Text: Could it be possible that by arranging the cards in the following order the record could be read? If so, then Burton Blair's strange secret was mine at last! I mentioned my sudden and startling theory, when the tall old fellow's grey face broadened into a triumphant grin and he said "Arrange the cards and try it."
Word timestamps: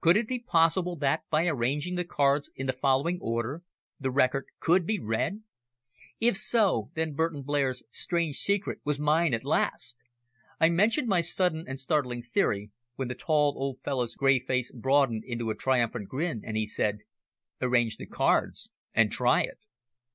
Could 0.00 0.16
it 0.16 0.26
be 0.26 0.38
possible 0.38 0.96
that 1.00 1.24
by 1.28 1.46
arranging 1.46 1.96
the 1.96 2.04
cards 2.06 2.48
in 2.56 2.66
the 2.66 2.72
following 2.72 3.18
order 3.20 3.60
the 4.00 4.10
record 4.10 4.46
could 4.58 4.86
be 4.86 4.98
read? 4.98 5.42
If 6.18 6.34
so, 6.38 6.90
then 6.94 7.12
Burton 7.12 7.42
Blair's 7.42 7.82
strange 7.90 8.36
secret 8.38 8.80
was 8.84 8.98
mine 8.98 9.34
at 9.34 9.44
last! 9.44 9.98
I 10.58 10.70
mentioned 10.70 11.08
my 11.08 11.20
sudden 11.20 11.66
and 11.68 11.78
startling 11.78 12.22
theory, 12.22 12.70
when 12.94 13.08
the 13.08 13.14
tall 13.14 13.52
old 13.54 13.82
fellow's 13.84 14.14
grey 14.14 14.38
face 14.38 14.70
broadened 14.72 15.24
into 15.26 15.50
a 15.50 15.54
triumphant 15.54 16.08
grin 16.08 16.40
and 16.42 16.56
he 16.56 16.64
said 16.64 17.00
"Arrange 17.60 17.98
the 17.98 18.06
cards 18.06 18.70
and 18.94 19.12
try 19.12 19.42
it." 19.42 19.58